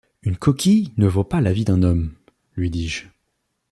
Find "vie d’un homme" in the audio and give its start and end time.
1.53-2.15